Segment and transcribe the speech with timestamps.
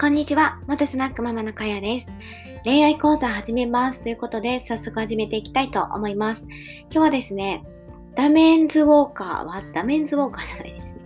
[0.00, 0.58] こんにちは。
[0.66, 2.06] 元スナックママのかやです。
[2.64, 4.02] 恋愛講座始めます。
[4.02, 6.46] ということで、早速始めていきたいと思います。
[6.84, 7.66] 今日はですね、
[8.14, 11.00] ダメンズウォーカーは、ダメンズウォーカーじゃないですね。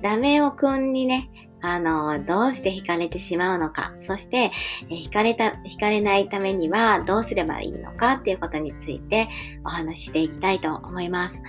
[0.00, 1.28] ダメオくんにね、
[1.68, 4.52] あの、どうして惹かれてしまうのか、そして、
[4.88, 8.14] え惹かれた、惹かれないためにはどうすればいいのか？
[8.14, 9.28] っていうことについて
[9.64, 11.42] お話ししていきたいと思います。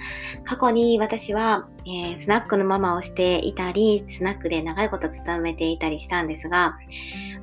[0.43, 6.79] 過去に私は、えー、スナックのママをしていたり、スナックで長いこと勤めていたりしたんですが、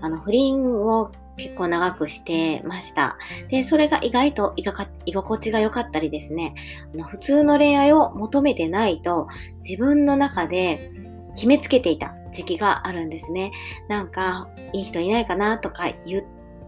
[0.01, 3.17] あの、不倫を結構長くしてました。
[3.51, 4.65] で、それが意外と居
[5.13, 6.55] 心地が良かったりですね、
[6.93, 9.29] あの普通の恋愛を求めてないと
[9.63, 10.91] 自分の中で
[11.35, 13.53] 決めつけていた時期があるんですね。
[13.89, 16.25] なんか、いい人いないかなとか言っ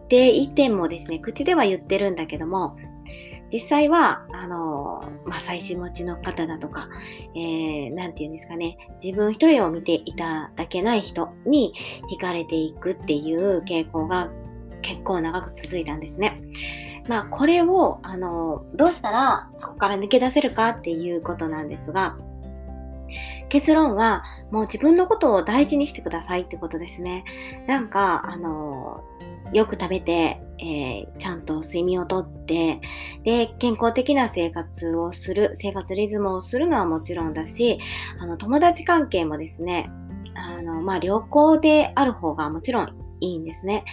[0.09, 2.77] ていてもですね、口では言ってるんだけども、
[3.53, 6.89] 実際は、あの、まあ、最新持ちの方だとか、
[7.35, 11.73] えー、なんて言うんですかね、自分一人を見ていただけない人に
[12.11, 14.31] 惹かれていくっていう傾向が
[14.83, 16.41] 結構長く続いたんですね。
[17.09, 22.17] まあ、これを、あの、どうしたらそこから抜け出せるかっていうことなんですが、
[23.49, 27.25] 結論は、もう自分のことを大事にしてくださいってことですね。
[27.67, 29.03] なんか、あの、
[29.53, 32.81] よく食べて、えー、ちゃんと睡眠をとって、
[33.25, 37.79] で、健康的な生活をする、生活リズムをするのはもちろんだし、
[38.19, 39.91] あの、友達関係もですね、
[40.35, 42.89] あの、まあ、良好である方がもちろん
[43.21, 43.85] いいんですね。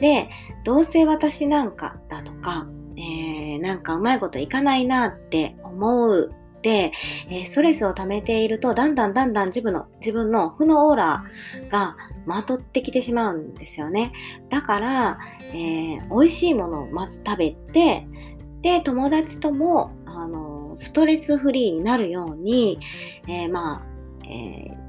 [0.00, 0.28] で、
[0.64, 2.66] どうせ私なんかだとか、
[2.96, 6.32] えー、なんかうまいこといかないなって思う、
[6.70, 11.24] え、ストレスを溜めていると、だんだんだんだん自分の、自分の負のオーラ
[11.68, 11.96] が
[12.26, 14.12] まとってきてしまうんですよね。
[14.50, 15.18] だから、
[15.52, 18.06] えー、美味しいものをまず食べて、
[18.62, 22.78] で、友達とも、あの、ストレスフリーになるように、
[23.26, 23.82] えー、まあ、
[24.24, 24.82] えー、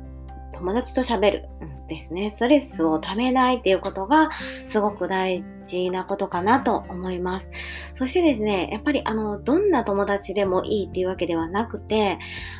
[0.63, 2.31] 友達と喋るん、ですね。
[2.31, 4.29] ストレスをためないっていうことが
[4.65, 7.51] すごく大事なことかなと思います。
[7.95, 12.17] そしてですね、やっぱりあの、どんな友達でもいいっていうわけではなくて、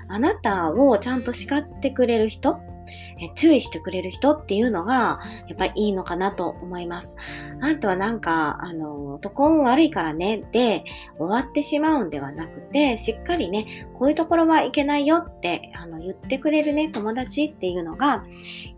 [0.09, 2.59] あなたをちゃんと叱ってくれる人、
[3.35, 7.16] 注意してくれる人っていうのが、やっぱりいいのかなと思います。
[7.61, 10.84] あんたはなんか、あの、とこん悪いからね、で、
[11.17, 18.23] 終わってしまうんではなくて、しっかりね、こういうところはいけないよって、あの、言ってくれるね、友達っていうのが、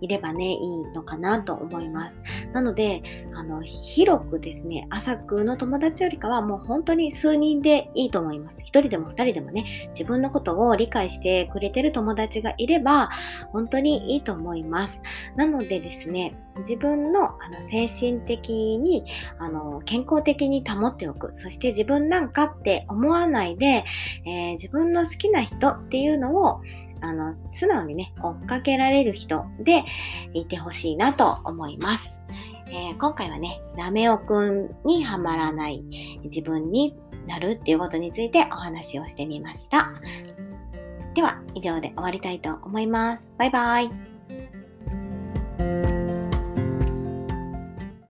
[0.02, 0.58] いればね、いい
[0.94, 2.22] のかなと思います。
[2.54, 3.02] なので、
[3.34, 8.62] あの、広くですね、浅くの友達よりかはもう本当に数人でいいと思います。
[8.62, 13.10] 一人でも二人でもね、自分のことを理解してくれてる友達がいれば、
[13.52, 15.02] 本当にいいと思います。
[15.36, 19.06] なのでですね、自分のあの精神的に
[19.40, 21.32] あの健康的に保っておく。
[21.34, 23.84] そして自分なんかって思わないで、
[24.26, 26.62] えー、自分の好きな人っていうのを
[27.02, 29.84] あの素直にね、追っかけられる人で
[30.34, 32.20] いてほしいなと思います。
[32.68, 35.84] えー、今回はね、ラメオくんにはまらない
[36.24, 36.96] 自分に
[37.28, 39.94] なるっていうことについてお話をしてみました。
[41.14, 43.28] では、以上で終わりたいと思います。
[43.38, 44.15] バイバイ。